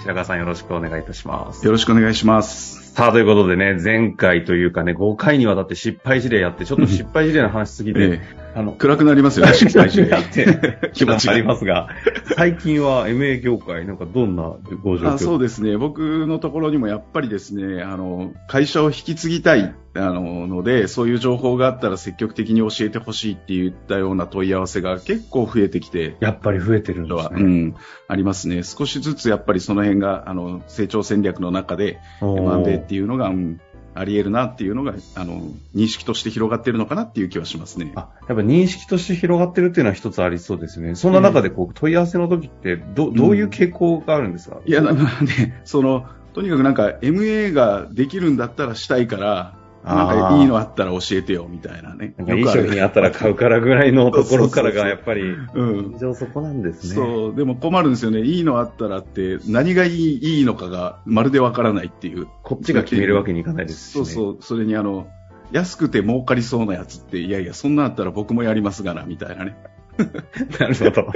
[0.00, 1.64] 白川さんよろしくお願いいたします。
[1.64, 2.92] よろしくお願いします。
[2.92, 8.20] さあ、ということでね、前回というかね、5回にわたって失敗事例やって、ちょっと失敗事例の話しすぎて、え
[8.58, 11.90] あの、暗くなりますよね、失敗してやって、 気持ちがありますが、
[12.36, 15.14] 最近は MA 業界、なんかどんなご状況？
[15.14, 15.76] あそうですね。
[15.76, 27.40] 僕のところにもやっぱりですね、あの、会社を引き継ぎたい、あの、ので、そういう情報があったら積極的に教えてほしいって言ったような問い合わせが結構増えてきて、やっぱり増えてるんですね。
[27.40, 27.74] うん、
[28.08, 28.64] ありますね。
[28.64, 33.60] 少しずつやっぱりその辺が、あの、成長戦略の中で、M&A っていうのが、うん
[33.98, 35.42] あり得るなっていうのが、あの、
[35.74, 37.92] 認識として広がってるのかなっていう気はしますね。
[37.96, 40.94] あ、やっぱ認識として広がってるっていうのは一つありそうですね。
[40.94, 45.32] そんな中でこう問い合わせの時ってど、どういう傾向があるんですか、いや、ななんで、
[45.64, 52.14] その、とにかくなんか MA ができるんだったらしたいから、なんかいいのあったら教えてよ、みたいなね。
[52.18, 55.94] なんかいい商品あったら買うからぐらいのところからがやっぱり、うん。
[55.96, 56.94] 以上そこなんですね。
[56.94, 58.20] そう、でも困るんですよね。
[58.22, 62.26] いいのあったらって、何がいいいいのかがまるでわからないっていう。
[62.42, 64.04] こっちが決めるわけにいかないですし、ね。
[64.04, 65.08] そうそう、それにあの、
[65.52, 69.56] 安くて儲かりそうなやつって、いやいや、そんなんあったら僕もやりますがな、みたいなね。
[70.60, 71.12] なるほど。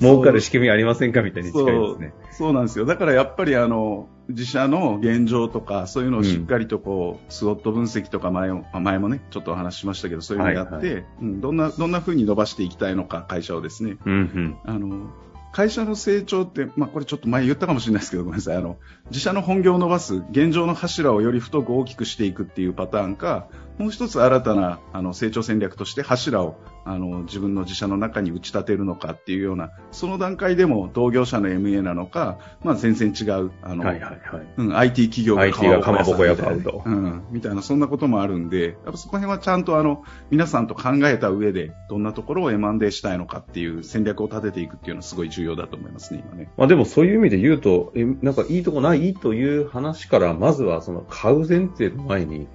[0.00, 2.14] 儲かる仕組みありませんかみたいに近いですね。
[2.30, 2.86] そうなんですよ。
[2.86, 13.96] だからやっぱりあの、自社の現状とか、そういうのをしっかりとこう、スウォット分析とか前も、まあ前もね、ちょっとお話ししましたけど、そういうのをやって、はいはうん、どんな、どんな風に伸ばしていきたいのか、会社をですね。
[14.06, 14.56] うんうん。
[14.64, 15.10] あの、
[15.52, 18.56] 会社の成長って、まあこれちょっと前言ったかもしれないですけど、ごめんなさい。
[18.56, 18.78] あの、
[19.10, 23.48] 自社の本業を伸ばす、現状の柱をより太く大きくしていくっていうパターンか、
[23.82, 34.46] もう一つ新たなあの成長戦略として柱をあの自分の自社の中に打ち立てるのかっていうような、その段階でも同業者の MA なのか、まあ全然違う、あの、はいはいはい。
[34.56, 46.50] うん、IT 企業がかまぼこ屋買うとうん、みたいな、そんなこともあるんで、やっぱそこら辺はちゃんとあの、皆さんと考えた上で、どんなところを M&A したいのかっていう戦略を立てていくっていうのはすごい重要だと思いますね、今ね。
[46.56, 49.14] まあでもそういう意味で言うと、えなんかいいとこない？
[49.14, 52.48] という話から、まずはその買う前提の前に、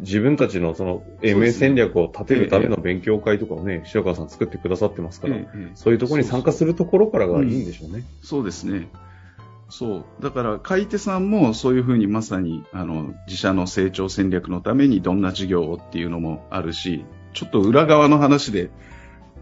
[0.00, 8.04] 自分たちのそのそうで MA すね戦略を立てるための勉強会とかをね、白川さん作ってくださってますから、ええそういうところに参加するところからがいいんでしょうね。
[8.22, 8.88] そうですね。
[9.70, 10.04] そう。
[10.20, 18.70] だから、買い手さんもそういうふうにまさに、あの、自社の成長戦略のためにどんな事業をっていうのもあるし、ちょっと裏側の話で、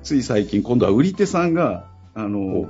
[0.03, 2.69] つい最近今度は売り手さんが、あの、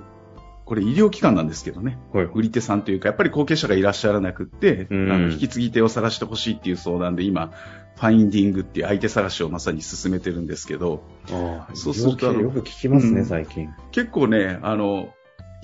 [0.69, 1.97] これ医療機関なんですけどね。
[2.13, 2.25] はい。
[2.35, 7.53] 売り手さんというか、やっぱり後継者がいらっしゃらなくって、うんあの引き継ぎ手を探してほしいっていう相談で今、
[7.97, 11.03] ファインディングっていう相手探しをまさに進めてるんですけど、
[11.33, 13.71] ああそうするとよく聞きますね、うん最近。
[13.93, 15.09] 結構ね、あの、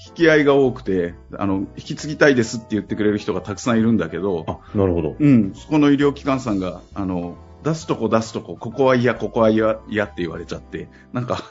[0.09, 5.17] 引き合いが多くて、あの、引き継ぎたいですって言ってくれる人がたくさんいるんだけど、あ、なるほど。
[5.21, 11.43] うん、そこの医療機関さんが、あの、出すとこ出すとこ、ここは嫌、ここは嫌、嫌って言われちゃって、なんか、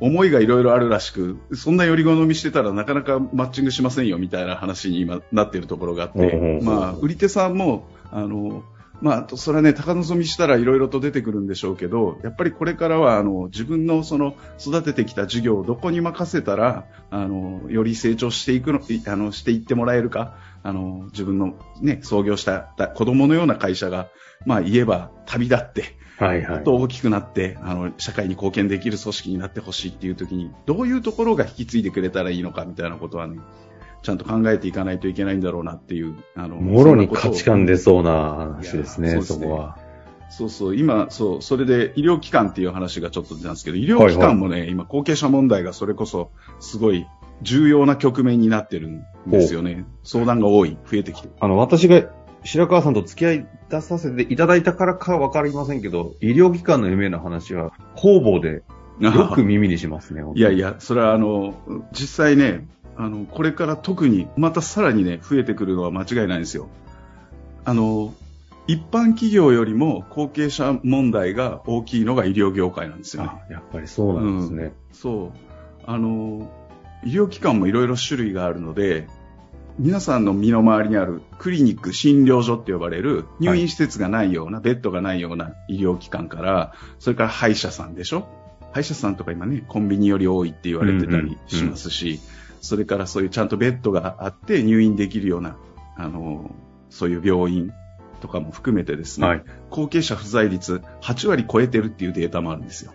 [0.00, 6.64] 思いがいろいろあるらしく、そんなより好みしてたらなかなかマッチングしませんよみたいな話に今なっているところがあって、うんうんうん。
[6.64, 8.62] まあ、売り手さんも、あの、
[9.00, 20.34] まあ、それはね、高望みしたらいろいろと出てくるんでしょうけど、やっぱりこれからは、あの、自分のその、育ててきた事業をどこに任せたら、あの、より成長していくの、いあの、していってもらえるか、
[20.66, 24.08] あの、自分のね、創業しただ子供のような会社が、
[24.44, 26.64] まあ、言えば旅立って、はいはい。
[26.64, 33.38] と大きくなって、あの、社会に貢献できる組織になってほしいっていう時に、どういうところが引き継いでくれたらいいのかみたいなことはね、
[34.02, 39.78] ちゃんと考えていかないといけないんだろうなっていう、あの、もろに価値観出そうな話ですね、そねこは。
[40.30, 47.06] そうそう、今、そう、それで医療機関っていう話がちょっと出たんですけど、医療機関もね、今、後継者問題がそれこそ、すごい
[47.42, 49.84] 重要な局面になってるんですよね。
[50.02, 51.34] 相談が多い、増えてきてる。
[51.40, 52.04] あの、私が
[52.44, 58.62] 白川さんと付き合い出させていただいたからかわかりませんけど、医療機関の MA の話は方々で
[59.00, 60.22] よく耳にしますね。
[60.34, 61.54] いやいや、それはあの、
[61.92, 66.68] 実際ね、あの、これから特に、またさらにね、増えてくるのは間違いないんですよ。
[67.64, 68.14] あの、
[68.68, 73.30] 一般企業よりも後継者問題が大きいのが医療業界なんですよね。
[73.32, 74.72] あ、やっぱりそうなんですね。
[74.92, 75.38] そう。
[75.84, 76.50] あの、
[77.04, 79.06] 医療機関もいろいろ種類があるので、
[79.78, 88.26] 皆さんの身の回りにあるクリニック、診療所って呼ばれる入院施設がないような、ベッドがないような医療機関から、それから歯医者さんでしょ？
[88.72, 92.20] 歯医者さんとか今ね、コンビニより多いって言われてたりしますし、
[92.62, 95.58] それからそういうちゃんとベッドがあって入院できるような、
[95.96, 96.54] あの、
[96.88, 97.72] そういう病院
[98.22, 99.44] とかも含めてですね、はい。
[99.68, 102.94] 後継者不在率8割超えてるっていうデータもあるんですよ。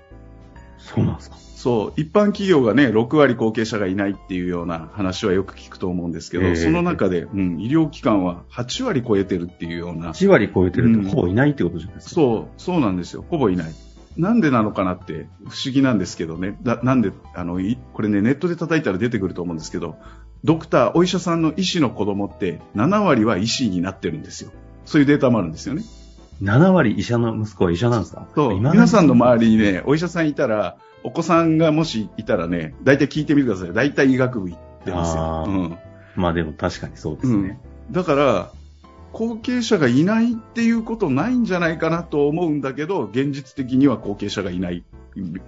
[0.82, 1.38] そうなんですか？
[1.62, 12.16] そう、一般企業がね、6割後継者がいないっていうような話はよく聞くと思うんですけど、ええその中で、うん、医療機関は8割超えてるっていうような、1割超えてるうんってほぼいないってことじゃないですか？
[12.16, 13.24] そう、そうなんですよ。
[13.30, 13.72] ほぼいない。
[14.18, 16.58] なんでなのかなって不思議なんですけどね。
[16.64, 19.96] だなんで、あの、いこれね、ネットで叩いたら出てくると思うんですけど、
[20.44, 24.52] ドクター、お医者さんの医師の子供って7割は医師になってるんですよ。
[24.86, 25.84] そういうデータもあるんですよね。
[26.42, 28.28] 7割医者の息子は医者なんですか？
[28.36, 33.74] そう、今皆さんの周りにね、お医者さんいたら、お子さんがもしいたらね、大体聞いてみてください。
[33.74, 35.78] 大体医学部行ってますようん。
[36.16, 37.60] まあでも確かにそうですね。
[37.92, 38.52] だから、
[39.14, 44.84] 後継者がいないっていうことないんじゃないかなと思うんだけど、現実的には後継者がいない、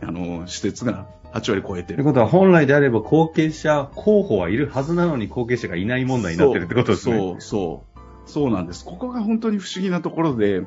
[0.02, 1.98] あの、施設が8割超えてる。
[1.98, 7.18] ということは本来であれば後継者候補はいるはずなのに後継者がいない問題になってるってことですね。
[7.18, 7.93] そう、そう、
[8.26, 8.86] そうなんです。
[8.86, 10.64] ここが本当に不思議なところで、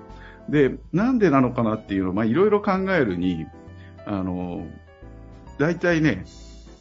[0.48, 3.46] で、なんでなのかなっていうのを、まあ、いろいろ考えるに、
[4.06, 4.66] あの、
[5.58, 6.24] 大体ね、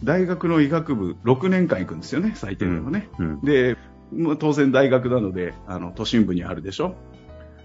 [0.04, 3.10] 大学の医学部6年間行くんですよね、最低でもね。
[3.18, 3.42] うん。
[3.42, 3.78] で、
[4.12, 6.96] まあ当然大学なので、あの、都心部にあるでしょ。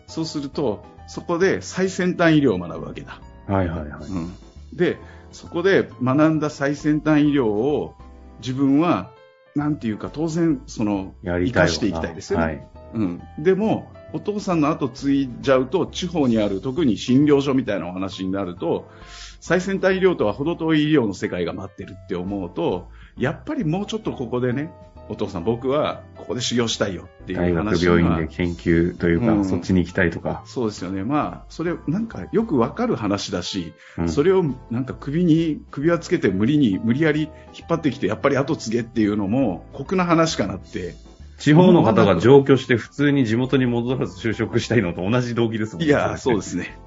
[0.06, 3.21] そうすると、そこで最先端医療を学ぶわけだ。
[3.47, 3.89] はいはいはい。
[4.09, 4.33] うん、
[4.73, 4.99] で、
[5.33, 7.95] そこで学んだ最先端医療を
[8.41, 9.11] 自分は、
[9.55, 12.45] なんていうか当然、その、生かしていきたいですよね。
[12.45, 12.69] はい。
[12.95, 13.23] うん。
[13.39, 18.91] でも、お父さんの後継いじゃうと、地方にある特に診療所みたいなお話になると、
[19.41, 24.71] 最先端医療とは程遠い医療の世界が待ってるって思うと、やっぱりもうちょっとここでね、
[25.09, 30.45] お父さん僕はここで修行したいよってい大学う話が病院で研究というか、うんそっちに行きたいとか。
[30.47, 31.03] そうですよね。
[31.03, 40.95] まあ、それ、なんかよくわかる話だし、うんそれをなんか首に、首輪つけて無理に、無理やり引っ張ってきて、やっぱり後継げっていうのも、酷な話かなって。
[41.41, 46.79] 地方の方が上京して普通に地元に戻らず就職したいのと同じ動機ですもんいや、そうですね。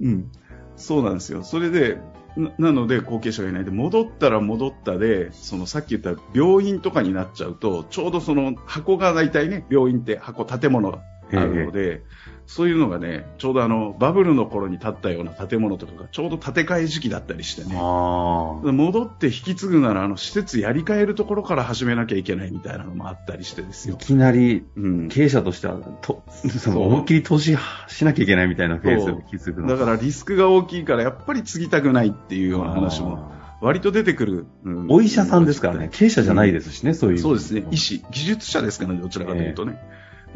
[0.00, 0.32] うん。
[0.74, 1.42] そうなんですよ。
[1.44, 1.98] それで、
[2.36, 10.98] ななので後継者がいないで、戻ったら戻ったで、そのさっき言った病院とかになっちゃうと、ちょうどその箱が大体ね、病院って箱、建物が
[11.32, 12.02] あるので、
[12.46, 17.74] そういうのがね、ちょうどあの、バブルの頃に建ったような建物とかがちょうど建て替え時期だったりしてね。
[17.74, 23.96] 戻って引き継ぐなら、あの、施設やり替えるところから始めなきゃいけないみたいなのもあったりしてですよ。
[23.96, 25.08] いきなりうん。
[25.08, 26.22] 経営者としては、と、
[26.58, 27.56] その思いっきり投資
[27.88, 34.46] しなきゃいけないみたいなフェーズを気づくのだからリスクが大きいから、やっぱり継ぎたくないっていうような話も割と出てくる。
[34.64, 35.88] うんお医者さんですからね。
[35.90, 37.18] 経営者じゃないですしね、そういう。
[37.18, 37.64] そうですね。
[37.70, 39.80] 医師、技術者ですからね、どちらかというとね。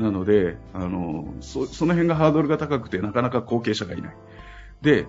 [0.00, 4.16] なので、あの、そ、その辺がハードルが高くて、なかなか後継者がいない。
[4.82, 5.06] で、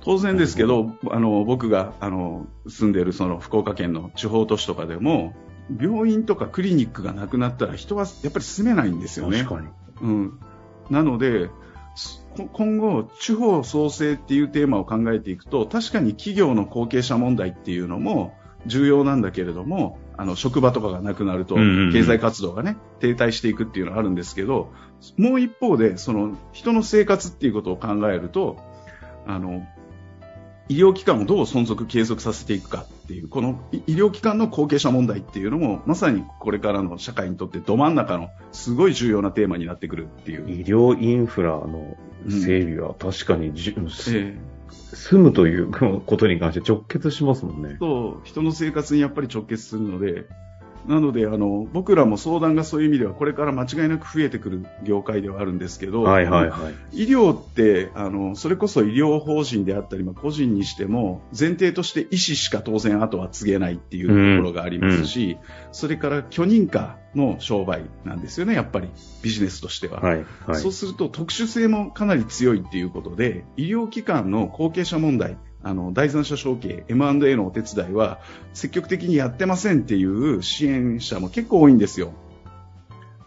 [0.00, 5.34] 当然ですけど、あの、僕が、あの、住んでいるその福岡県の地方都市とかでも、
[5.80, 9.42] 病院とかクリニックがなくなったら人はやっぱり住めないんですよね。
[9.42, 9.68] 確かに。
[10.00, 10.40] うん。
[10.90, 11.50] なので、
[12.52, 18.34] 今後、地方創生っていうテーマを考えていくと、確かに企業の後継者問題っていうのも
[18.66, 24.72] 重要なんだけれども、あの、職場とかがなくなると経済活動がね、停滞していくっていうのはあるんですけど、
[25.16, 28.56] もう一方で、その、人の生活っていうことを考えると、
[29.26, 29.66] あの、
[30.68, 40.50] 医療機関をどう存続継続させていくかっていう、このい医療機関の後継者問題っていうのも、まさにこれからの社会にとってど真ん中のすごい重要なテーマになってくるっていう。
[40.50, 41.96] 医療インフラの
[42.28, 43.74] 整備は確かにじゅ、
[44.12, 47.76] ええ住むということに関して直結しますもんね。
[47.78, 50.26] そう人の生活にやっぱり直結するので、
[50.86, 57.04] なのであの僕らも相談がそういう意味ではこれから間違いなく増えてくる業界ではあるんですけど、はいはいはい。
[57.04, 65.38] 医療ってあのそれこそ医療法人であったり、まあ、個人にしても前提として医師しか当然あとは告げないっていうところがありますし、
[65.72, 68.88] それから許認可の商売なんですよね、やっぱり
[69.22, 70.00] ビジネスとしては。
[70.00, 70.72] はいはいそう。
[70.72, 78.20] すると特殊性もかなり強いっていうことで、医療機関の後継者問題、あの、第三者承継、M&A のお手伝いは
[78.54, 82.12] 積極的にやってませんっていう支援者も結構多いんですよ。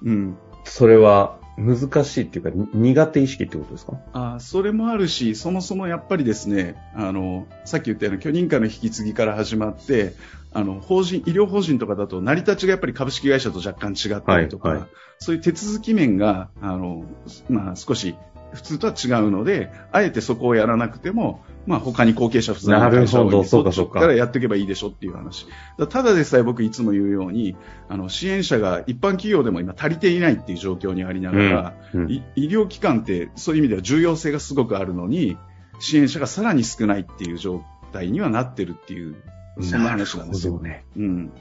[0.03, 0.37] うん。
[0.63, 3.97] それは難しいっていうか、に苦手意識ってことですか？
[4.13, 10.13] あそれもあるし、そもそもやっぱりですね、あの、さっき言ったような許認可の引き継ぎから始まって、
[10.51, 14.87] あの、法人、医療法人とかだと成り立ちがやっぱり株式会社と若干違ったりとか、はいはい。
[15.19, 17.05] そういう手続き面が、あの、
[17.49, 18.15] まあ少し
[18.53, 23.99] 普通とは違うので、あえてそこをやらなくても、まあ他に後継者不在の会社をそうかそうか。
[23.99, 25.45] からやっていけばいいでしょっていう話。
[25.77, 27.55] だただでさえ僕いつも言うように、
[27.87, 32.11] あの、支援者が一般企業でも今足りていないっていう状況にありながら、うんうん。
[32.11, 35.37] い医療機関ってそういう意味では重要性がすごくあるのに、
[35.79, 37.63] 支援者がさらに少ないっていう状
[37.93, 39.15] 態にはなってるっていう、
[39.61, 40.59] そんな話なんですよ。
[40.59, 40.85] ね。
[40.95, 41.31] うん。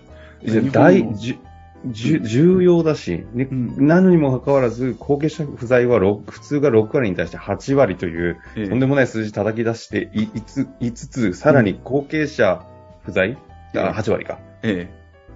[0.72, 1.38] 大じ
[1.86, 12.64] 重要だし、ねうんなのにもかかわらず、後継者不在はろ普通が6割に対して8割という、ええとんでもない数字叩き出していいついつつ、さらに後継者
[13.04, 13.36] 不在、え
[13.74, 14.38] えあ8割か。
[14.62, 14.90] え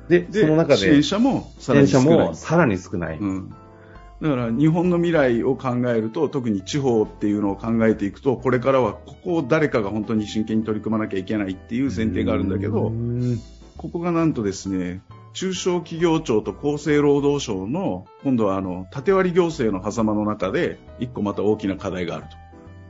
[0.09, 3.19] で、え、その中で支援、者もさら支援者に少ないもさらに少ない。
[3.19, 3.55] うん、
[4.23, 13.41] だから日本の未来を考えると特に地方っていうのを考えていくとこれからはここを誰かが本当に真剣に取り組まなきゃいけないっていう前提があるんだけどうん
[13.77, 15.03] ここがなんとですね
[15.33, 22.27] 中小企業庁と厚生労働省の今度はあの縦割り行政の狭間の中で一個また大きな課題がある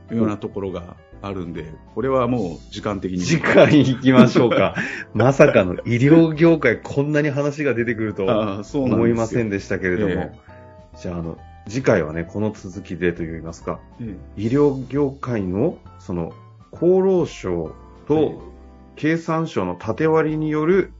[0.09, 4.75] というようなところがあるんでこれはもう時間的に次回行きましょうか。
[5.15, 10.31] まさかの医療業界こんなに話が出てくるとああそうなんですよ思いませんでしたけれども。
[10.95, 16.33] えじゃあ、あの、次回はね、この続きでといいますか、え医療業界の、その、
[16.71, 18.41] 厚労省ええと
[18.95, 20.91] 経産省の縦割りによる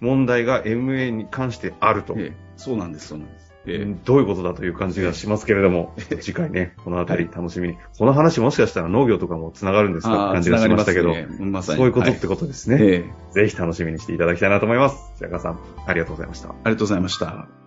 [0.00, 2.14] 問題が MA に関してあると。
[2.16, 2.24] ええ。
[2.26, 3.94] えそうなんですそうなんです、ええ。
[4.06, 7.76] どういうことだという感じがしますけれども、次回ね、このあたり楽しみに。
[7.98, 10.30] この話もしかしたら農業とかも繋がるんですか？
[10.32, 11.12] 感じがしましたけど、
[11.62, 12.78] そういうことってことですね。
[12.80, 13.32] ええ。
[13.32, 14.96] ぜひ楽しみにしていただきたいなと思います。
[15.16, 16.48] 白川さん、ありがとうございました。
[16.50, 17.65] ありがとうございました。